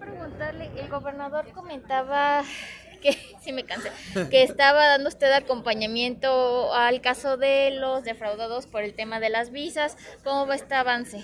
El 0.00 0.88
gobernador 0.88 1.52
comentaba 1.52 2.42
que, 3.00 3.16
sí 3.44 3.52
me 3.52 3.64
cansé, 3.64 3.90
que 4.28 4.42
estaba 4.42 4.88
dando 4.88 5.08
usted 5.08 5.30
acompañamiento 5.32 6.74
al 6.74 7.00
caso 7.00 7.36
de 7.36 7.70
los 7.70 8.02
defraudados 8.02 8.66
por 8.66 8.82
el 8.82 8.94
tema 8.94 9.20
de 9.20 9.30
las 9.30 9.52
visas. 9.52 9.96
¿Cómo 10.24 10.48
va 10.48 10.56
este 10.56 10.74
avance? 10.74 11.22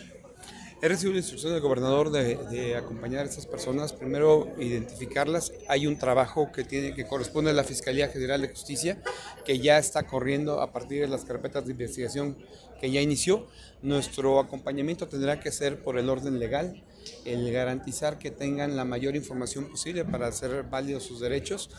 He 0.83 0.89
recibido 0.89 1.13
la 1.13 1.19
instrucción 1.19 1.53
del 1.53 1.61
gobernador 1.61 2.11
de, 2.11 2.77
acompañar 2.77 3.23
a 3.23 3.29
estas 3.29 3.45
personas, 3.45 3.93
primero 3.93 4.49
identificarlas. 4.59 5.53
Hay 5.69 5.87
un 5.87 5.99
trabajo 5.99 6.53
que 6.53 6.65
tiene 6.65 6.95
que 6.95 7.07
corresponde 7.07 7.51
a 7.51 7.55
la 7.55 7.65
Fiscalía 7.65 8.09
General 8.09 8.41
de 8.41 8.49
Justicia 8.49 9.03
que 9.45 9.59
ya 9.59 9.79
está 9.79 10.05
corriendo 10.05 10.63
a 10.63 10.73
partir 10.73 11.03
de 11.03 11.09
las 11.09 11.27
carpetas 11.27 11.67
de 11.67 11.73
investigación 11.73 12.39
que 12.81 12.91
ya 12.91 13.03
inició. 13.03 13.47
Nuestro 13.83 14.39
acompañamiento 14.39 15.07
tendrá 15.07 15.41
que 15.41 15.51
ser 15.51 15.83
por 15.83 15.99
el 15.99 16.09
orden 16.09 16.39
legal, 16.39 16.83
el 17.25 17.51
garantizar 17.53 18.19
que 18.19 18.31
tengan 18.31 18.77
la 18.77 18.85
mayor 18.85 19.17
información 19.17 19.67
posible 19.67 20.05
para 20.05 20.27
hacer 20.29 20.65
válidos 20.65 21.05
sus 21.05 21.21
derechos. 21.21 21.71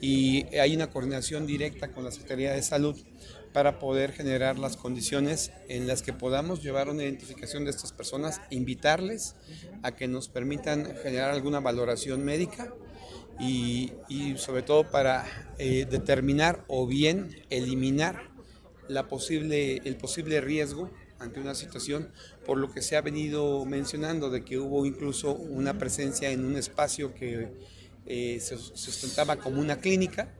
Y 0.00 0.46
hay 0.56 0.74
una 0.74 0.90
coordinación 0.90 1.46
directa 1.46 1.92
con 1.92 2.04
la 2.04 2.10
Secretaría 2.10 2.52
de 2.52 2.62
Salud 2.62 2.96
para 3.52 3.78
poder 3.78 4.12
generar 4.12 4.58
las 4.58 4.76
condiciones 4.76 5.50
en 5.68 5.86
las 5.86 6.02
que 6.02 6.12
podamos 6.12 6.62
llevar 6.62 6.88
una 6.88 7.02
identificación 7.02 7.64
de 7.64 7.70
estas 7.70 7.92
personas, 7.92 8.40
invitarles 8.50 9.34
a 9.82 9.92
que 9.96 10.06
nos 10.06 10.28
permitan 10.28 10.96
generar 11.02 11.30
alguna 11.30 11.60
valoración 11.60 12.24
médica 12.24 12.72
y, 13.40 13.92
sobre 14.36 14.62
todo 14.62 14.90
para 14.90 15.24
eh, 15.58 15.86
determinar 15.90 16.64
o 16.68 16.86
bien 16.86 17.42
eliminar 17.48 18.30
la 18.88 19.08
posible, 19.08 19.80
el 19.84 19.96
posible 19.96 20.40
riesgo 20.40 20.90
ante 21.20 21.38
una 21.38 21.54
situación, 21.54 22.10
por 22.44 22.58
lo 22.58 22.72
que 22.72 22.82
se 22.82 22.96
ha 22.96 23.02
venido 23.02 23.64
mencionando 23.64 24.30
de 24.30 24.44
que 24.44 24.58
hubo 24.58 24.84
incluso 24.86 25.34
una 25.34 25.78
presencia 25.78 26.30
en 26.30 26.44
un 26.44 26.56
espacio 26.56 27.14
que 27.14 27.52
eh, 28.06 28.40
se 28.40 28.58
sustentaba 28.58 29.36
como 29.36 29.60
una 29.60 29.78
clínica 29.78 30.34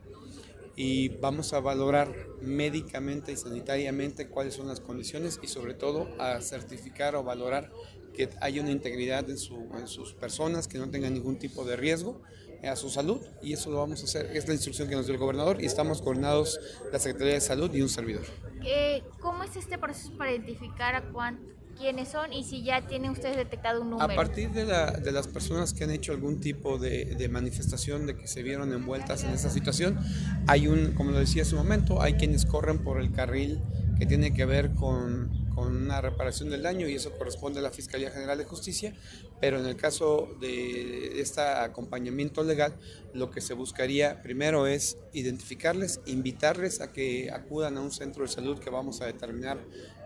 y 0.75 1.09
vamos 1.09 1.53
a 1.53 1.61
valorar 1.61 2.13
médicamente 2.41 3.33
y 3.33 3.37
sanitariamente 3.37 4.29
cuáles 4.29 4.55
son 4.55 4.67
las 4.67 4.81
condiciones 4.81 5.39
y 5.43 5.47
sobre 5.47 5.75
todo 5.75 6.09
a 6.19 6.41
certificar 6.41 7.15
o 7.15 7.23
valorar 7.23 7.71
que 8.15 8.31
haya 8.41 8.63
una 8.63 8.71
integridad 8.71 9.29
en, 9.29 9.39
su, 9.39 9.69
en 9.79 9.87
sus 9.87 10.15
personas, 10.15 10.67
que 10.67 10.79
no 10.79 10.91
tengan 10.91 11.13
ningún 11.13 11.39
tipo 11.39 11.65
de 11.65 11.77
riesgo 11.77 12.23
a 12.63 12.77
su 12.77 12.91
salud 12.91 13.21
y 13.43 13.53
eso 13.53 13.71
lo 13.71 13.79
vamos 13.79 14.01
a 14.01 14.05
hacer. 14.05 14.35
Es 14.35 14.49
la 14.49 14.55
instrucción 14.55 14.89
que 14.89 14.95
nos 14.95 15.07
dio 15.07 15.15
el 15.15 15.21
gobernador 15.21 15.63
y 15.63 15.67
estamos 15.67 16.03
coordinados 16.03 16.59
la 16.93 16.99
Secretaría 16.99 17.35
de 17.35 17.41
Salud 17.41 17.73
y 17.75 17.83
un 17.83 17.89
servidor. 17.89 18.25
Eh, 18.65 19.03
¿Cómo 19.21 19.45
es 19.45 19.57
este 19.57 19.79
proceso 19.79 20.13
para 20.17 20.31
identificar 20.31 20.95
a 20.95 21.03
cuánto? 21.03 21.51
quiénes 21.81 22.09
son 22.09 22.33
y 22.33 22.45
si 22.45 22.63
ya 22.63 22.87
tienen 22.87 23.11
ustedes 23.11 23.37
detectado 23.37 23.81
un 23.81 23.91
número. 23.91 24.13
A 24.13 24.15
partir 24.15 24.51
de, 24.51 24.67
la, 24.67 24.91
de 24.91 25.13
las 25.13 25.27
personas 25.27 25.73
que 25.73 25.85
han 25.85 25.91
hecho 25.91 26.13
algún 26.13 26.39
tipo 26.39 26.77
de, 26.79 27.15
de, 27.17 27.29
manifestación 27.31 28.07
de 28.07 28.17
que 28.17 28.29
se 28.29 28.43
vieron 28.43 28.73
envueltas 28.75 29.25
en 29.25 29.31
esa 29.31 29.49
situación, 29.49 29.99
hay 30.47 30.69
un, 30.69 30.93
como 30.93 31.11
lo 31.11 31.19
decía 31.19 31.43
hace 31.43 31.55
un 31.55 31.63
momento, 31.63 32.03
hay 32.03 32.15
quienes 32.15 32.45
corren 32.45 32.81
por 32.81 33.01
el 33.01 33.13
carril 33.13 33.63
que 33.99 34.05
tiene 34.05 34.33
que 34.35 34.45
ver 34.45 34.75
con, 34.75 35.31
con 35.61 35.77
una 35.77 36.01
reparación 36.01 36.49
del 36.49 36.63
daño 36.63 36.89
y 36.89 36.95
eso 36.95 37.13
corresponde 37.19 37.59
a 37.59 37.63
la 37.63 37.71
Fiscalía 37.71 38.11
General 38.11 38.39
de 38.39 38.45
Justicia, 38.45 38.95
pero 39.43 39.59
en 39.59 39.67
el 39.67 39.77
caso 39.77 40.35
de 40.41 41.21
este 41.21 41.43
acompañamiento 41.43 42.43
legal, 42.43 42.79
lo 43.13 43.31
que 43.31 43.43
se 43.43 43.53
buscaría 43.53 44.23
primero 44.23 44.67
es 44.67 44.97
identificarles, 45.13 46.01
invitarles 46.07 46.81
a 46.81 46.93
que 46.93 47.31
acudan 47.31 47.77
a 47.77 47.83
un 47.83 47.93
centro 47.93 48.23
de 48.23 48.29
salud 48.29 48.59
que 48.59 48.71
vamos 48.71 49.03
a 49.03 49.07
determinar 49.07 49.59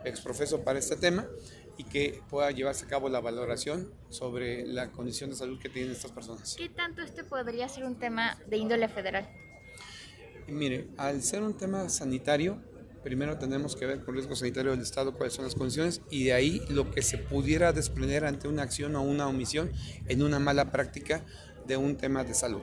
exprofeso 0.05 0.65
para 0.65 0.81
este 0.81 0.97
tema 0.97 1.29
y 1.77 1.85
que 1.85 2.21
pueda 2.29 2.51
llevarse 2.51 2.87
a 2.87 2.89
cabo 2.89 3.09
la 3.09 3.21
valoración 3.21 3.93
sobre 4.09 4.67
la 4.67 4.91
condición 4.91 5.31
de 5.31 5.37
salud 5.37 5.61
que 5.61 5.69
tienen 5.69 5.93
estas 5.93 6.11
personas. 6.11 6.57
¿Qué 6.59 6.69
tanto 6.69 7.01
este 7.01 7.23
podría 7.23 7.69
ser 7.69 7.85
un 7.85 7.97
tema 7.97 8.37
de 8.49 8.57
índole 8.57 8.89
federal? 8.89 9.29
Mire, 10.49 10.89
al 10.97 11.23
ser 11.23 11.43
un 11.43 11.57
tema 11.57 11.89
sanitario, 11.89 12.61
primero 13.05 13.39
tenemos 13.39 13.77
que 13.77 13.87
ver 13.87 14.03
con 14.03 14.15
riesgo 14.15 14.35
sanitario 14.35 14.73
del 14.73 14.81
Estado 14.81 15.13
cuáles 15.13 15.35
son 15.35 15.45
las 15.45 15.55
condiciones 15.55 16.01
y 16.11 16.25
de 16.25 16.33
ahí 16.33 16.63
lo 16.71 16.91
que 16.91 17.03
se 17.03 17.19
pudiera 17.19 17.73
desprender 17.73 18.25
ante 18.25 18.49
una 18.49 18.63
acción 18.63 18.97
o 18.97 19.03
una 19.03 19.29
omisión 19.29 19.71
en 20.09 20.23
una 20.23 20.41
mala 20.41 20.73
práctica 20.73 21.23
de 21.67 21.77
un 21.77 21.97
tema 21.97 22.25
de 22.25 22.35
salud. 22.35 22.63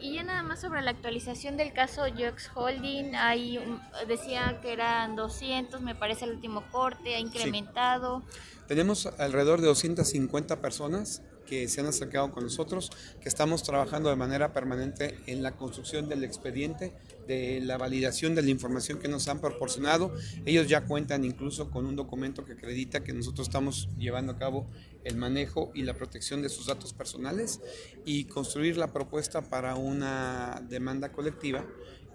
Y 0.00 0.14
ya 0.14 0.22
nada 0.22 0.42
más 0.42 0.60
sobre 0.60 0.82
la 0.82 0.92
actualización 0.92 1.56
del 1.56 1.72
caso 1.72 2.02
Jox 2.02 2.50
Holding, 2.54 3.14
ahí 3.16 3.58
decía 4.06 4.58
que 4.62 4.72
eran 4.72 5.16
200, 5.16 5.80
me 5.80 5.94
parece 5.94 6.24
el 6.24 6.32
último 6.32 6.62
corte, 6.70 7.14
ha 7.14 7.18
incrementado. 7.18 8.22
Tenemos 8.68 9.06
alrededor 9.06 9.60
de 9.60 9.66
250 9.66 10.60
personas 10.60 11.22
que 11.50 11.66
se 11.66 11.80
han 11.80 11.88
acercado 11.88 12.30
con 12.30 12.44
nosotros, 12.44 12.90
que 13.20 13.28
estamos 13.28 13.64
trabajando 13.64 14.08
de 14.08 14.14
manera 14.14 14.52
permanente 14.52 15.18
en 15.26 15.42
la 15.42 15.56
construcción 15.56 16.08
del 16.08 16.22
expediente, 16.22 16.92
de 17.26 17.60
la 17.60 17.76
validación 17.76 18.36
de 18.36 18.42
la 18.42 18.50
información 18.50 19.00
que 19.00 19.08
nos 19.08 19.26
han 19.26 19.40
proporcionado. 19.40 20.14
Ellos 20.46 20.68
ya 20.68 20.84
cuentan 20.84 21.24
incluso 21.24 21.68
con 21.72 21.86
un 21.86 21.96
documento 21.96 22.44
que 22.44 22.52
acredita 22.52 23.02
que 23.02 23.12
nosotros 23.12 23.48
estamos 23.48 23.88
llevando 23.98 24.30
a 24.30 24.38
cabo 24.38 24.70
el 25.02 25.16
manejo 25.16 25.72
y 25.74 25.82
la 25.82 25.94
protección 25.94 26.40
de 26.40 26.50
sus 26.50 26.66
datos 26.66 26.92
personales 26.92 27.60
y 28.04 28.26
construir 28.26 28.76
la 28.76 28.92
propuesta 28.92 29.42
para 29.42 29.74
una 29.74 30.62
demanda 30.68 31.10
colectiva 31.10 31.66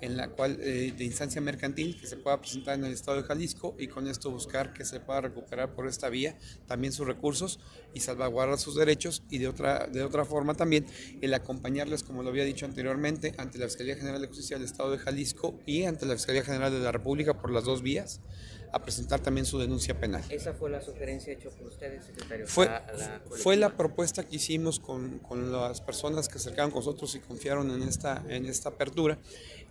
en 0.01 0.17
la 0.17 0.29
cual 0.29 0.57
eh, 0.61 0.94
de 0.95 1.03
instancia 1.03 1.41
mercantil 1.41 2.00
que 2.00 2.07
se 2.07 2.17
pueda 2.17 2.39
presentar 2.39 2.75
en 2.75 2.85
el 2.85 2.94
estado 2.94 3.17
de 3.17 3.23
Jalisco 3.23 3.75
y 3.79 3.88
con 3.88 4.07
esto 4.07 4.29
buscar 4.31 4.73
que 4.73 4.85
se 4.85 5.00
pueda 5.00 5.22
recuperar 5.22 5.73
por 5.73 5.88
esta 5.88 6.09
vía 6.09 6.38
también 6.67 6.94
sus 6.94 7.07
recursos 7.07 7.59
y 7.94 8.01
salvaguardar 8.01 8.57
sus 8.57 8.75
derechos 8.75 9.23
y 9.29 9.38
de 9.38 9.47
otra 9.47 9.88
de 9.88 10.03
otra 10.03 10.25
forma 10.25 10.53
también 10.53 10.85
el 11.22 11.33
acompañarles 11.33 12.03
como 12.03 12.23
lo 12.23 12.29
había 12.29 12.44
dicho 12.44 12.66
anteriormente 12.66 13.33
ante 13.38 13.57
la 13.57 13.66
Fiscalía 13.66 13.95
General 13.95 14.22
de 14.22 14.28
Justicia 14.28 14.57
del 14.57 14.66
estado 14.66 14.91
de 14.91 14.97
Jalisco 14.97 15.59
y 15.66 15.83
ante 15.83 16.06
la 16.06 16.16
Fiscalía 16.16 16.44
General 16.44 16.72
de 16.72 16.79
la 16.79 16.91
República 16.91 17.39
por 17.39 17.51
las 17.51 17.63
dos 17.63 17.81
vías 17.81 18.22
a 18.72 18.81
presentar 18.81 19.20
también 19.20 19.46
su 19.46 19.59
denuncia 19.59 20.00
penal. 20.00 20.24
¿Esa 20.30 20.53
fue 20.53 20.70
la 20.70 20.81
sugerencia 20.81 21.34
hecha 21.34 21.50
por 21.50 21.68
ustedes, 21.68 22.06
secretario? 22.06 22.48
Fue, 22.48 22.66
la, 22.66 23.22
fue 23.30 23.56
la 23.56 23.76
propuesta 23.76 24.24
que 24.24 24.38
hicimos 24.38 24.80
con, 24.80 25.20
con, 25.20 25.52
las 25.52 25.81
personas 25.81 26.28
que 26.28 26.38
acercaron 26.38 26.72
con 26.72 26.80
nosotros 26.80 27.16
y 27.16 27.20
confiaron 27.20 27.72
en 27.72 27.84
esta, 27.84 28.24
en 28.28 28.46
esta 28.46 28.70
apertura 28.70 29.20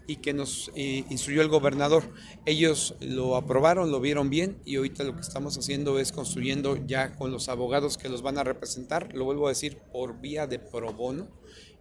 y 0.07 0.17
que 0.17 0.33
nos 0.33 0.71
eh, 0.75 1.05
instruyó 1.11 1.43
el 1.43 1.49
gobernador. 1.49 2.05
Ellos 2.45 2.95
lo 3.01 3.37
aprobaron, 3.37 3.91
lo 3.91 4.01
vieron 4.01 4.31
bien 4.31 4.61
y 4.65 4.77
ahorita 4.77 5.05
lo 5.05 5.15
que 5.15 5.23
estamos 5.23 5.57
haciendo 5.57 5.99
es 5.99 6.13
construyendo 6.13 6.77
ya 6.87 7.15
con 7.15 7.31
los 7.31 7.49
abogados 7.49 7.97
que 7.97 8.09
los 8.09 8.23
van 8.23 8.39
a 8.39 8.45
representar, 8.45 9.15
lo 9.15 9.25
vuelvo 9.25 9.47
a 9.47 9.51
decir, 9.51 9.79
por 9.93 10.21
vía 10.21 10.47
de 10.47 10.59
pro 10.59 10.93
bono, 10.93 11.29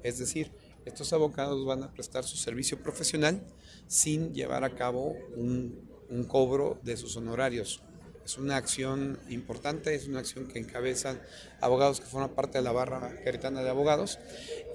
es 0.03 0.19
decir, 0.19 0.51
estos 0.85 1.13
abogados 1.13 1.65
van 1.65 1.83
a 1.83 1.93
prestar 1.93 2.23
su 2.23 2.37
servicio 2.37 2.81
profesional 2.81 3.45
sin 3.87 4.33
llevar 4.33 4.63
a 4.63 4.75
cabo 4.75 5.15
un, 5.35 5.92
un 6.09 6.23
cobro 6.23 6.79
de 6.83 6.97
sus 6.97 7.15
honorarios. 7.17 7.81
Es 8.25 8.37
una 8.37 8.55
acción 8.55 9.19
importante, 9.29 9.95
es 9.95 10.07
una 10.07 10.19
acción 10.19 10.47
que 10.47 10.59
encabezan 10.59 11.21
abogados 11.59 11.99
que 11.99 12.05
forman 12.05 12.29
parte 12.29 12.57
de 12.57 12.63
la 12.63 12.71
barra 12.71 13.19
queretana 13.23 13.63
de 13.63 13.69
abogados. 13.69 14.19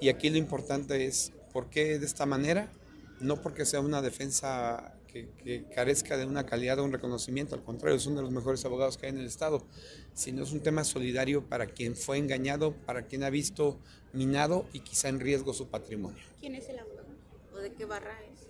Y 0.01 0.09
aquí 0.09 0.29
lo 0.29 0.37
importante 0.37 1.05
es 1.05 1.31
por 1.51 1.69
qué 1.69 1.97
de 1.97 2.05
esta 2.05 2.25
manera 2.25 2.71
no 3.19 3.41
porque 3.41 3.65
sea 3.65 3.81
una 3.81 4.01
defensa 4.01 4.93
que, 5.07 5.65
carezca 5.73 6.17
de 6.17 6.25
una 6.25 6.45
calidad 6.45 6.79
o 6.79 6.83
un 6.83 6.91
reconocimiento, 6.91 7.55
al 7.55 7.63
contrario, 7.63 7.99
son 7.99 8.15
de 8.15 8.21
los 8.21 8.31
mejores 8.31 8.63
abogados 8.65 8.97
que 8.97 9.07
hay 9.07 9.11
en 9.11 9.19
el 9.19 9.25
Estado, 9.25 9.65
sino 10.13 10.43
es 10.43 10.51
un 10.51 10.61
tema 10.61 10.83
solidario 10.83 11.43
para 11.43 11.67
quien 11.67 11.95
fue 11.95 12.17
engañado, 12.17 12.73
para 12.85 13.07
quien 13.07 13.23
ha 13.23 13.29
visto 13.29 13.79
minado 14.13 14.65
y 14.73 14.81
quizá 14.81 15.09
en 15.09 15.19
riesgo 15.19 15.53
su 15.53 15.67
patrimonio. 15.67 16.23
¿Quién 16.39 16.55
es 16.55 16.69
el 16.69 16.79
abogado? 16.79 17.07
¿O 17.53 17.57
de 17.57 17.73
qué 17.73 17.85
barra 17.85 18.17
es? 18.31 18.48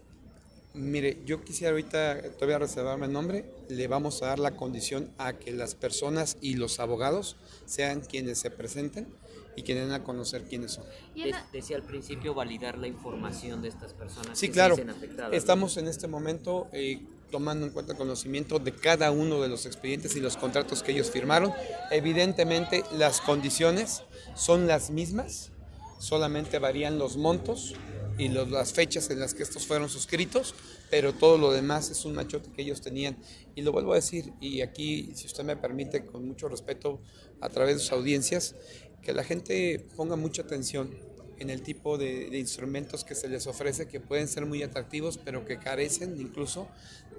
Mire, 0.74 1.18
yo 1.26 1.44
quisiera 1.44 1.72
ahorita 1.72 2.22
todavía 2.34 2.60
reservarme 2.60 3.08
el 3.08 3.12
nombre, 3.12 3.46
le 3.70 3.88
vamos 3.88 4.22
a 4.22 4.28
dar 4.28 4.40
la 4.40 4.52
condición 4.52 5.10
a 5.18 5.34
que 5.34 5.52
las 5.52 5.74
personas 5.74 6.38
y 6.42 6.56
los 6.56 6.80
abogados 6.80 7.38
sean 7.66 8.02
quienes 8.02 8.38
se 8.38 8.52
presenten 8.52 9.08
y 9.56 9.64
que 9.64 9.74
den 9.74 9.92
a 9.92 10.04
conocer 10.04 10.44
quiénes 10.44 10.74
son. 10.74 10.86
decía 11.52 11.76
al 11.76 11.84
principio 11.84 12.36
validar 12.36 12.78
la 12.78 12.88
información 12.88 13.64
de 13.64 13.70
estas 13.70 13.94
personas. 13.94 14.38
Sí, 14.38 14.50
claro. 14.50 14.76
Estamos 15.32 15.78
en 15.78 15.88
este 15.88 16.08
momento 16.08 16.68
eh, 16.72 17.02
tomando 17.32 17.66
en 17.66 17.72
cuenta 17.72 17.96
conocimiento 17.96 18.60
de 18.60 18.74
cada 18.74 19.12
uno 19.12 19.42
de 19.42 19.50
los 19.50 19.66
expedientes 19.66 20.16
y 20.16 20.20
los 20.20 20.38
contratos 20.38 20.84
que 20.84 20.92
ellos 20.92 21.10
firmaron. 21.10 21.52
Evidentemente 21.92 22.84
las 22.98 23.22
condiciones 23.22 24.04
son 24.36 24.68
las 24.68 24.92
mismas, 24.92 25.52
solamente 25.98 26.60
varían 26.60 27.00
los 27.00 27.18
montos 27.18 27.74
y 28.20 28.28
las 28.28 28.74
fechas 28.74 29.10
en 29.10 29.20
las 29.20 29.34
que 29.34 29.44
estos 29.44 29.66
fueron 29.66 29.90
suscritos, 29.90 30.54
pero 30.92 31.14
todo 31.14 31.38
lo 31.38 31.52
demás 31.54 31.90
es 31.90 32.04
un 32.04 32.14
machote 32.14 32.52
que 32.52 32.62
ellos 32.62 32.82
tenían. 32.82 33.18
Y 33.56 33.62
lo 33.62 33.72
vuelvo 33.72 33.94
a 33.94 33.96
decir, 33.96 34.34
y 34.42 34.60
aquí, 34.60 35.12
si 35.16 35.26
usted 35.26 35.46
me 35.46 35.56
permite, 35.56 36.06
con 36.06 36.28
mucho 36.28 36.50
respeto 36.50 37.02
a 37.40 37.48
través 37.48 37.76
de 37.76 37.80
sus 37.80 37.94
audiencias, 37.94 38.56
que 39.02 39.14
la 39.14 39.24
gente 39.24 39.88
ponga 39.96 40.18
mucha 40.18 40.42
atención. 40.42 40.94
En 41.40 41.50
el 41.50 41.62
tipo 41.62 41.98
de, 41.98 42.30
de, 42.30 42.40
instrumentos 42.40 43.04
que 43.04 43.16
se 43.16 43.28
les 43.28 43.48
ofrece, 43.48 43.88
que 43.88 44.00
pueden 44.00 44.28
ser 44.28 44.46
muy 44.46 44.64
atractivos, 44.64 45.18
pero 45.18 45.46
que 45.46 45.58
carecen 45.58 46.20
incluso 46.20 46.68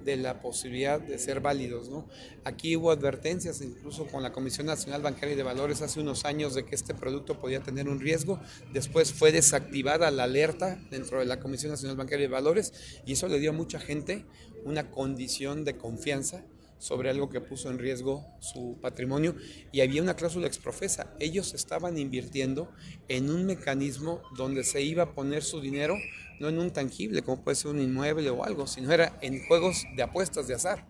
de 0.03 0.17
la 0.17 0.39
posibilidad 0.39 0.99
de 0.99 1.17
ser 1.17 1.39
válidos. 1.39 1.89
¿no? 1.89 2.07
Aquí 2.43 2.75
hubo 2.75 2.91
advertencias, 2.91 3.61
incluso 3.61 4.07
con 4.07 4.23
la 4.23 4.31
Comisión 4.31 4.67
Nacional 4.67 5.01
Bancaria 5.01 5.33
y 5.33 5.37
de 5.37 5.43
Valores 5.43 5.81
hace 5.81 5.99
unos 5.99 6.25
años, 6.25 6.53
de 6.53 6.65
que 6.65 6.75
este 6.75 6.93
producto 6.93 7.39
podía 7.39 7.61
tener 7.61 7.87
un 7.87 7.99
riesgo. 7.99 8.39
Después 8.73 9.13
fue 9.13 9.31
desactivada 9.31 10.11
la 10.11 10.23
alerta 10.23 10.79
dentro 10.89 11.19
de 11.19 11.25
la 11.25 11.39
Comisión 11.39 11.71
Nacional 11.71 11.97
Bancaria 11.97 12.25
y 12.25 12.27
de 12.27 12.33
Valores 12.33 12.73
y 13.05 13.13
eso 13.13 13.27
le 13.27 13.39
dio 13.39 13.51
a 13.51 13.53
mucha 13.53 13.79
gente 13.79 14.25
una 14.63 14.91
condición 14.91 15.65
de 15.65 15.77
confianza 15.77 16.43
sobre 16.81 17.11
algo 17.11 17.29
que 17.29 17.41
puso 17.41 17.69
en 17.69 17.77
riesgo 17.77 18.25
su 18.39 18.79
patrimonio 18.81 19.35
y 19.71 19.81
había 19.81 20.01
una 20.01 20.15
cláusula 20.15 20.47
exprofesa. 20.47 21.13
Ellos 21.19 21.53
estaban 21.53 21.99
invirtiendo 21.99 22.71
en 23.07 23.29
un 23.29 23.45
mecanismo 23.45 24.23
donde 24.35 24.63
se 24.63 24.81
iba 24.81 25.03
a 25.03 25.13
poner 25.13 25.43
su 25.43 25.61
dinero 25.61 25.95
no 26.39 26.49
en 26.49 26.57
un 26.57 26.71
tangible 26.71 27.21
como 27.21 27.43
puede 27.43 27.55
ser 27.55 27.69
un 27.69 27.79
inmueble 27.79 28.31
o 28.31 28.43
algo, 28.43 28.65
sino 28.65 28.91
era 28.91 29.15
en 29.21 29.45
juegos 29.45 29.85
de 29.95 30.01
apuestas 30.01 30.47
de 30.47 30.55
azar. 30.55 30.87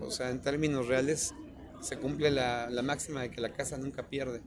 O 0.00 0.12
sea, 0.12 0.30
en 0.30 0.40
términos 0.40 0.86
reales 0.86 1.34
se 1.80 1.98
cumple 1.98 2.30
la, 2.30 2.70
la 2.70 2.82
máxima 2.82 3.22
de 3.22 3.32
que 3.32 3.40
la 3.40 3.52
casa 3.52 3.76
nunca 3.78 4.08
pierde. 4.08 4.42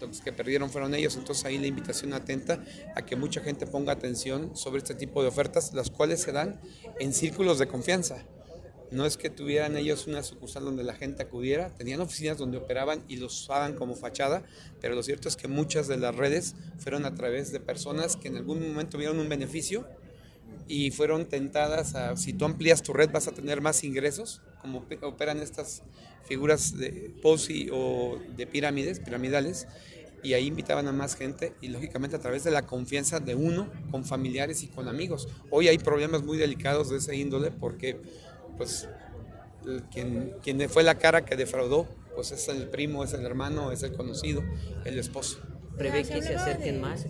Los 0.00 0.20
que 0.20 0.32
perdieron 0.32 0.70
fueron 0.70 0.94
ellos, 0.94 1.16
entonces 1.16 1.44
ahí 1.44 1.58
la 1.58 1.66
invitación 1.66 2.14
atenta 2.14 2.64
a 2.94 3.04
que 3.04 3.16
mucha 3.16 3.40
gente 3.40 3.66
ponga 3.66 3.92
atención 3.92 4.56
sobre 4.56 4.78
este 4.78 4.94
tipo 4.94 5.22
de 5.22 5.28
ofertas, 5.28 5.74
las 5.74 5.90
cuales 5.90 6.22
se 6.22 6.30
dan 6.30 6.60
en 7.00 7.12
círculos 7.12 7.58
de 7.58 7.66
confianza. 7.66 8.24
No 8.90 9.06
es 9.06 9.16
que 9.16 9.30
tuvieran 9.30 9.76
ellos 9.76 10.06
una 10.06 10.22
sucursal 10.22 10.64
donde 10.64 10.82
la 10.82 10.94
gente 10.94 11.22
acudiera, 11.22 11.70
tenían 11.74 12.00
oficinas 12.00 12.38
donde 12.38 12.58
operaban 12.58 13.04
y 13.08 13.16
los 13.16 13.42
usaban 13.42 13.74
como 13.74 13.94
fachada, 13.94 14.42
pero 14.80 14.94
lo 14.94 15.02
cierto 15.02 15.28
es 15.28 15.36
que 15.36 15.46
muchas 15.46 15.86
de 15.86 15.96
las 15.96 16.14
redes 16.14 16.56
fueron 16.78 17.04
a 17.04 17.14
través 17.14 17.52
de 17.52 17.60
personas 17.60 18.16
que 18.16 18.28
en 18.28 18.36
algún 18.36 18.60
momento 18.66 18.98
vieron 18.98 19.20
un 19.20 19.28
beneficio 19.28 19.86
y 20.66 20.90
fueron 20.90 21.26
tentadas 21.26 21.94
a, 21.94 22.16
si 22.16 22.32
tú 22.32 22.44
amplías 22.44 22.82
tu 22.82 22.92
red 22.92 23.10
vas 23.10 23.28
a 23.28 23.32
tener 23.32 23.60
más 23.60 23.84
ingresos, 23.84 24.40
como 24.60 24.84
operan 25.02 25.38
estas 25.38 25.82
figuras 26.24 26.76
de 26.76 27.12
POSI 27.22 27.70
o 27.72 28.18
de 28.36 28.46
pirámides, 28.46 29.00
piramidales, 29.00 29.66
y 30.22 30.34
ahí 30.34 30.46
invitaban 30.46 30.86
a 30.86 30.92
más 30.92 31.16
gente 31.16 31.54
y 31.60 31.68
lógicamente 31.68 32.16
a 32.16 32.20
través 32.20 32.44
de 32.44 32.50
la 32.50 32.66
confianza 32.66 33.20
de 33.20 33.34
uno 33.34 33.70
con 33.90 34.04
familiares 34.04 34.62
y 34.62 34.68
con 34.68 34.86
amigos. 34.88 35.28
Hoy 35.50 35.68
hay 35.68 35.78
problemas 35.78 36.22
muy 36.22 36.38
delicados 36.38 36.90
de 36.90 36.98
ese 36.98 37.16
índole 37.16 37.50
porque 37.50 37.98
pues 38.60 38.86
quien, 39.90 40.34
quien 40.42 40.68
fue 40.68 40.82
la 40.82 40.96
cara 40.96 41.24
que 41.24 41.34
defraudó, 41.34 41.88
pues 42.14 42.30
es 42.30 42.46
el 42.48 42.68
primo, 42.68 43.04
es 43.04 43.14
el 43.14 43.24
hermano, 43.24 43.72
es 43.72 43.82
el 43.82 43.94
conocido, 43.96 44.42
el 44.84 44.98
esposo. 44.98 45.38
¿Prevé 45.80 46.04
que 46.04 46.22
se 46.22 46.36
acerquen 46.36 46.78
más? 46.78 47.06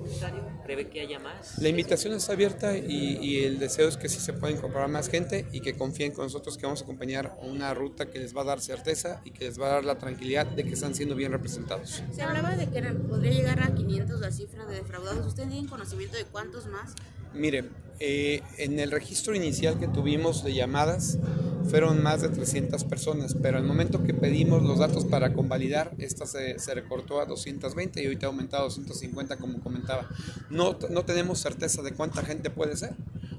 ¿Prevé 0.63 0.89
que 0.89 1.01
haya 1.01 1.19
más? 1.19 1.59
La 1.59 1.69
invitación 1.69 2.15
está 2.15 2.35
abierta 2.35 2.77
y, 2.77 3.19
y, 3.21 3.45
el 3.45 3.59
deseo 3.59 3.89
es 3.89 3.97
que 3.97 4.09
sí 4.09 4.21
se 4.21 4.33
pueda 4.33 4.53
incorporar 4.53 4.89
más 4.89 5.09
gente 5.09 5.45
y 5.51 5.61
que 5.61 5.75
confíen 5.77 6.13
con 6.13 6.27
nosotros 6.27 6.57
que 6.57 6.67
vamos 6.67 6.81
a 6.81 6.85
acompañar 6.85 7.37
una 7.43 7.75
ruta 7.75 8.07
que 8.07 8.21
les 8.21 8.37
va 8.37 8.43
a 8.43 8.45
dar 8.45 8.61
certeza 8.61 9.21
y 9.25 9.33
que 9.33 9.47
les 9.47 9.61
va 9.61 9.67
a 9.67 9.71
dar 9.71 9.85
la 9.85 9.99
tranquilidad 9.99 10.47
de 10.47 10.63
que 10.63 10.75
están 10.75 10.95
siendo 10.95 11.17
bien 11.17 11.33
representados. 11.33 12.01
Se 12.13 12.23
hablaba 12.23 12.55
de 12.55 12.69
que 12.69 12.81
podría 12.83 13.33
llegar 13.33 13.61
a 13.61 13.75
500 13.75 14.21
la 14.21 14.31
cifra 14.31 14.65
de 14.67 14.77
defraudados. 14.77 15.27
¿Usted 15.27 15.49
tiene 15.49 15.69
conocimiento 15.69 16.17
de 16.17 16.27
cuántos 16.27 16.67
más? 16.67 16.95
Mire, 17.35 17.65
eh, 17.99 18.41
en 18.59 18.79
el 18.79 18.93
registro 18.93 19.35
inicial 19.35 19.81
que 19.81 19.89
tuvimos 19.89 20.45
de 20.45 20.55
llamadas 20.55 21.19
fueron 21.69 22.03
más 22.03 22.23
de 22.23 22.29
300 22.29 22.85
personas, 22.85 23.35
pero 23.41 23.59
al 23.59 23.65
momento 23.65 24.03
que 24.03 24.15
pedimos 24.15 24.63
los 24.63 24.79
datos 24.79 25.05
para 25.05 25.33
convalidar, 25.33 25.93
esta 25.99 26.27
se, 26.27 26.59
se 26.59 26.75
recortó 26.75 27.21
a 27.21 27.27
220 27.27 28.03
y 28.03 28.07
ahorita 28.07 28.27
ha 28.27 28.31
aumentado 28.31 28.63
a 28.63 28.67
250 28.67 29.37
como 29.37 29.61
comentaba. 29.61 30.09
No, 30.51 30.77
no 30.91 31.05
tenemos 31.05 31.39
certeza 31.39 31.83
de 31.83 31.93
cuánta 31.93 32.23
gente 32.23 32.51
puede 32.51 32.77
ser. 32.77 32.95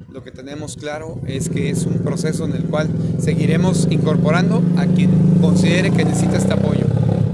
Lo 0.09 0.23
que 0.23 0.31
tenemos 0.31 0.75
claro 0.75 1.21
es 1.25 1.49
que 1.49 1.69
es 1.69 1.85
un 1.85 1.99
proceso 1.99 2.45
en 2.45 2.53
el 2.53 2.65
cual 2.65 2.89
seguiremos 3.19 3.87
incorporando 3.89 4.61
a 4.77 4.85
quien 4.85 5.39
considere 5.39 5.91
que 5.91 6.03
necesita 6.03 6.37
este 6.37 6.53
apoyo. 6.53 6.85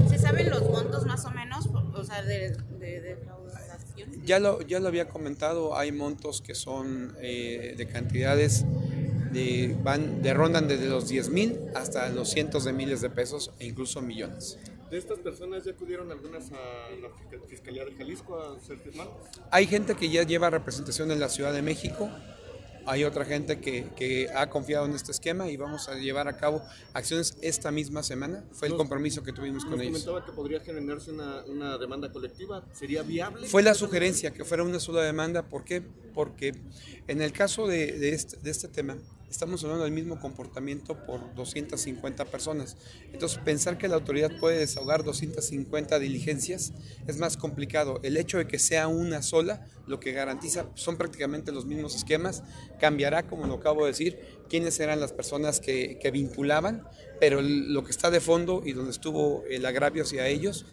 ¿Se 0.08 0.18
saben 0.18 0.48
los 0.48 0.62
montos 0.70 1.04
más 1.04 1.24
o 1.24 1.30
menos? 1.30 1.68
O 1.94 2.04
sea, 2.04 2.22
de, 2.22 2.56
de, 2.78 3.00
de 3.00 3.18
ya 4.28 4.38
lo, 4.38 4.60
ya 4.60 4.78
lo 4.78 4.88
había 4.88 5.08
comentado, 5.08 5.76
hay 5.76 5.90
montos 5.90 6.42
que 6.42 6.54
son 6.54 7.14
eh, 7.20 7.74
de 7.78 7.86
cantidades 7.86 8.66
de, 9.32 9.76
van, 9.82 10.22
de 10.22 10.34
rondan 10.34 10.68
desde 10.68 10.88
los 10.88 11.08
10 11.08 11.30
mil 11.30 11.58
hasta 11.74 12.08
los 12.10 12.30
cientos 12.30 12.64
de 12.64 12.72
miles 12.72 13.00
de 13.00 13.10
pesos 13.10 13.52
e 13.58 13.66
incluso 13.66 14.00
millones. 14.00 14.58
¿De 14.90 14.96
estas 14.96 15.18
personas 15.18 15.64
ya 15.64 15.72
acudieron 15.72 16.10
algunas 16.10 16.50
a 16.50 16.56
la 17.00 17.10
Fiscalía 17.46 17.84
de 17.84 17.94
Jalisco 17.94 18.40
a 18.40 18.58
ser 18.60 18.78
firmadas? 18.78 19.12
Hay 19.50 19.66
gente 19.66 19.94
que 19.94 20.08
ya 20.08 20.22
lleva 20.22 20.48
representación 20.48 21.10
en 21.10 21.20
la 21.20 21.28
Ciudad 21.28 21.52
de 21.52 21.60
México, 21.60 22.08
hay 22.88 23.04
otra 23.04 23.26
gente 23.26 23.60
que, 23.60 23.86
que, 23.96 24.30
ha 24.34 24.48
confiado 24.48 24.86
en 24.86 24.92
este 24.92 25.12
esquema 25.12 25.50
y 25.50 25.58
vamos 25.58 25.90
a 25.90 25.94
llevar 25.96 26.26
a 26.26 26.38
cabo 26.38 26.62
acciones 26.94 27.36
esta 27.42 27.70
misma 27.70 28.02
semana. 28.02 28.44
Fue 28.52 28.68
el 28.68 28.76
compromiso 28.76 29.22
que 29.22 29.32
tuvimos 29.32 29.64
con 29.64 29.72
nos 29.72 29.82
ellos. 29.82 30.04
comentaba 30.04 30.24
que 30.24 30.32
podría 30.32 30.60
generarse 30.60 31.10
una, 31.10 31.44
una, 31.44 31.76
demanda 31.76 32.10
colectiva. 32.10 32.64
¿Sería 32.72 33.02
viable? 33.02 33.46
Fue 33.46 33.62
la 33.62 33.74
sugerencia 33.74 34.32
que 34.32 34.42
fuera 34.42 34.62
una 34.62 34.80
sola 34.80 35.02
demanda. 35.02 35.42
¿Por 35.42 35.64
qué? 35.64 35.82
Porque 36.14 36.54
en 37.08 37.20
el 37.20 37.32
caso 37.32 37.66
de, 37.66 37.92
de, 37.98 38.14
este, 38.14 38.38
de 38.38 38.50
este 38.50 38.68
tema, 38.68 38.96
estamos 39.30 39.62
hablando 39.62 39.84
del 39.84 39.92
mismo 39.92 40.18
comportamiento 40.18 41.04
por 41.04 41.34
250 41.34 42.24
personas. 42.26 42.76
Entonces, 43.12 43.38
pensar 43.44 43.78
que 43.78 43.88
la 43.88 43.96
autoridad 43.96 44.30
puede 44.38 44.58
desahogar 44.58 45.04
250 45.04 45.98
diligencias 45.98 46.72
es 47.06 47.18
más 47.18 47.36
complicado. 47.36 48.00
El 48.02 48.16
hecho 48.16 48.38
de 48.38 48.46
que 48.46 48.58
sea 48.58 48.88
una 48.88 49.22
sola, 49.22 49.66
lo 49.86 50.00
que 50.00 50.12
garantiza 50.12 50.66
son 50.74 50.96
prácticamente 50.96 51.52
los 51.52 51.66
mismos 51.66 51.94
esquemas, 51.94 52.42
cambiará, 52.80 53.26
como 53.26 53.46
lo 53.46 53.54
acabo 53.54 53.84
de 53.84 53.92
decir, 53.92 54.18
quiénes 54.48 54.78
eran 54.80 55.00
las 55.00 55.12
personas 55.12 55.60
que, 55.60 55.98
que 56.00 56.10
vinculaban, 56.10 56.86
pero 57.20 57.40
lo 57.42 57.84
que 57.84 57.90
está 57.90 58.10
de 58.10 58.20
fondo 58.20 58.62
y 58.64 58.72
donde 58.72 58.90
estuvo 58.90 59.44
el 59.50 59.64
agravio 59.66 60.02
hacia 60.02 60.26
ellos 60.26 60.66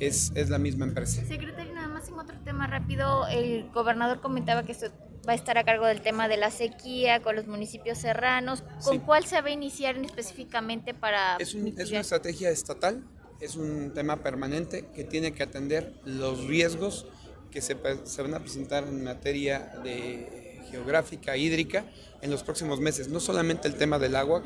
es, 0.00 0.32
es 0.34 0.50
la 0.50 0.58
misma 0.58 0.86
empresa. 0.86 1.24
Secretario, 1.24 1.74
nada 1.74 1.88
más 1.88 2.08
en 2.08 2.18
otro 2.18 2.38
tema 2.44 2.66
rápido, 2.66 3.26
el 3.28 3.70
gobernador 3.70 4.20
comentaba 4.20 4.64
que 4.64 4.72
esto 4.72 4.90
va 5.28 5.32
a 5.32 5.36
estar 5.36 5.58
a 5.58 5.64
cargo 5.64 5.86
del 5.86 6.00
tema 6.00 6.28
de 6.28 6.36
la 6.36 6.50
sequía 6.50 7.20
con 7.22 7.36
los 7.36 7.46
municipios 7.46 7.98
serranos. 7.98 8.62
¿Con 8.82 8.94
sí. 8.94 9.02
cuál 9.04 9.24
se 9.24 9.40
va 9.40 9.48
a 9.48 9.50
iniciar 9.50 9.96
específicamente 9.98 10.94
para...? 10.94 11.36
Es, 11.38 11.54
un, 11.54 11.74
es, 11.78 11.90
una 11.90 12.00
estrategia 12.00 12.50
estatal, 12.50 13.04
es 13.40 13.56
un 13.56 13.92
tema 13.94 14.22
permanente 14.22 14.86
que 14.94 15.04
tiene 15.04 15.32
que 15.32 15.42
atender 15.42 15.94
los 16.04 16.44
riesgos 16.46 17.06
que 17.50 17.60
se, 17.60 17.76
se 18.04 18.22
van 18.22 18.34
a 18.34 18.40
presentar 18.40 18.84
en 18.84 19.02
materia 19.02 19.72
de 19.82 20.60
geográfica, 20.70 21.36
hídrica, 21.36 21.84
en 22.22 22.30
los 22.30 22.42
próximos 22.42 22.80
meses. 22.80 23.08
No 23.08 23.20
solamente 23.20 23.68
el 23.68 23.74
tema 23.74 23.98
del 23.98 24.16
agua, 24.16 24.42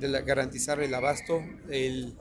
de 0.00 0.08
la, 0.08 0.20
garantizar 0.22 0.80
el 0.80 0.94
abasto, 0.94 1.42
el, 1.68 2.16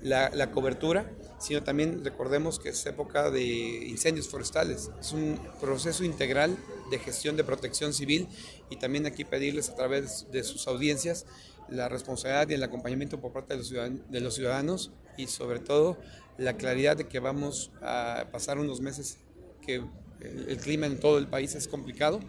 la, 0.00 0.30
la, 0.30 0.50
cobertura, 0.50 1.10
sino 1.38 1.62
también 1.62 2.04
recordemos 2.04 2.58
que 2.58 2.70
es 2.70 2.86
época 2.86 3.30
de 3.30 3.42
incendios 3.42 4.28
forestales. 4.28 4.90
Es 5.00 5.12
un 5.12 5.38
proceso 5.60 6.04
integral 6.04 6.56
de 6.90 6.98
gestión 6.98 7.36
de 7.36 7.44
protección 7.44 7.92
civil 7.92 8.28
y 8.68 8.76
también 8.76 9.06
aquí 9.06 9.24
pedirles 9.24 9.70
a 9.70 9.74
través 9.74 10.26
de 10.30 10.42
sus 10.42 10.66
audiencias 10.66 11.26
la 11.70 11.88
responsabilidad 11.88 12.48
y 12.48 12.54
el 12.54 12.62
acompañamiento 12.62 13.20
por 13.20 13.32
parte 13.32 13.54
de 13.54 14.20
los, 14.20 14.34
ciudadanos, 14.34 14.90
y 15.16 15.28
sobre 15.28 15.60
todo 15.60 15.96
la 16.36 16.56
claridad 16.56 16.96
de 16.96 17.06
que 17.06 17.20
vamos 17.20 17.70
a 17.80 18.26
pasar 18.32 18.58
unos 18.58 18.80
meses 18.80 19.18
que 19.64 19.82
el 20.20 20.58
clima 20.58 20.86
en 20.86 20.98
todo 20.98 21.18
el 21.18 21.28
país 21.28 21.54
es 21.54 21.68
complicado 21.68 22.20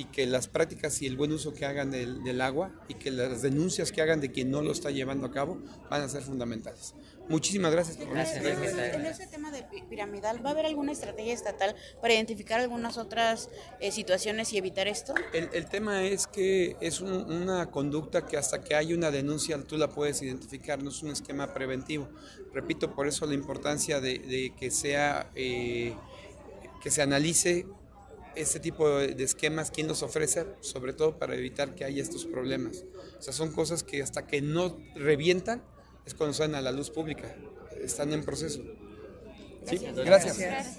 y 0.00 0.04
que 0.06 0.26
las 0.26 0.48
prácticas 0.48 1.02
y 1.02 1.06
el 1.06 1.16
buen 1.16 1.30
uso 1.30 1.52
que 1.52 1.66
hagan 1.66 1.90
del, 1.90 2.24
del, 2.24 2.40
agua 2.40 2.72
y 2.88 2.94
que 2.94 3.10
las 3.10 3.42
denuncias 3.42 3.92
que 3.92 4.00
hagan 4.00 4.18
de 4.22 4.32
quien 4.32 4.50
no 4.50 4.62
lo 4.62 4.72
está 4.72 4.90
llevando 4.90 5.26
a 5.26 5.30
cabo 5.30 5.58
van 5.90 6.00
a 6.00 6.08
ser 6.08 6.22
fundamentales. 6.22 6.94
Muchísimas 7.28 7.70
gracias. 7.70 7.98
Por 7.98 8.08
gracias. 8.08 8.42
En 8.42 9.04
ese 9.04 9.26
tema 9.26 9.50
de 9.50 9.62
piramidal, 9.90 10.42
¿va 10.44 10.48
a 10.48 10.52
haber 10.52 10.64
alguna 10.64 10.92
estrategia 10.92 11.34
estatal 11.34 11.76
para 12.00 12.14
identificar 12.14 12.60
algunas 12.60 12.96
otras 12.96 13.50
eh, 13.78 13.92
situaciones 13.92 14.54
y 14.54 14.58
evitar 14.58 14.88
esto? 14.88 15.12
El, 15.34 15.50
el, 15.52 15.66
tema 15.66 16.02
es 16.02 16.26
que 16.26 16.78
es 16.80 17.02
un, 17.02 17.12
una 17.12 17.70
conducta 17.70 18.26
que 18.26 18.38
hasta 18.38 18.62
que 18.64 18.74
hay 18.74 18.94
una 18.94 19.10
denuncia 19.10 19.62
tú 19.64 19.76
la 19.76 19.90
puedes 19.90 20.22
identificar, 20.22 20.82
no 20.82 20.88
es 20.88 21.02
un 21.02 21.10
esquema 21.10 21.52
preventivo. 21.52 22.08
Repito, 22.54 22.94
por 22.94 23.06
eso 23.06 23.26
la 23.26 23.34
importancia 23.34 24.00
de, 24.00 24.18
de 24.18 24.54
que 24.58 24.70
sea, 24.70 25.30
eh, 25.34 25.94
que 26.82 26.90
se 26.90 27.02
analice 27.02 27.66
este 28.36 28.60
tipo 28.60 28.88
de 28.88 29.22
esquemas, 29.22 29.70
quién 29.70 29.88
los 29.88 30.02
ofrece, 30.02 30.46
sobre 30.60 30.92
todo 30.92 31.18
para 31.18 31.34
evitar 31.34 31.74
que 31.74 31.84
haya 31.84 32.02
estos 32.02 32.24
problemas. 32.24 32.84
O 33.18 33.22
sea, 33.22 33.32
son 33.32 33.52
cosas 33.52 33.82
que 33.82 34.02
hasta 34.02 34.26
que 34.26 34.40
no 34.40 34.78
revientan 34.94 35.62
es 36.06 36.14
cuando 36.14 36.34
salen 36.34 36.54
a 36.54 36.60
la 36.60 36.72
luz 36.72 36.90
pública, 36.90 37.34
están 37.82 38.12
en 38.12 38.24
proceso. 38.24 38.62
¿Sí? 39.66 39.78
Gracias. 39.78 40.38
Gracias. 40.38 40.78